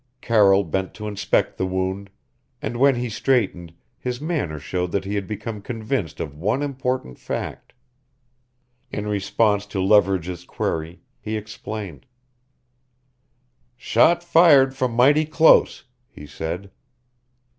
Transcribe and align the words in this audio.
Carroll 0.19 0.63
bent 0.63 0.95
to 0.95 1.07
inspect 1.07 1.59
the 1.59 1.65
wound, 1.67 2.09
and 2.59 2.75
when 2.77 2.95
he 2.95 3.07
straightened 3.07 3.71
his 3.99 4.19
manner 4.19 4.57
showed 4.57 4.91
that 4.93 5.05
he 5.05 5.13
had 5.13 5.27
become 5.27 5.61
convinced 5.61 6.19
of 6.19 6.35
one 6.39 6.63
important 6.63 7.19
fact. 7.19 7.71
In 8.91 9.05
response 9.05 9.67
to 9.67 9.79
Leverage's 9.79 10.43
query, 10.43 11.01
he 11.19 11.37
explained: 11.37 12.07
"Shot 13.77 14.23
fired 14.23 14.75
from 14.75 14.93
mighty 14.93 15.23
close," 15.25 15.83
he 16.09 16.25
said. 16.25 16.71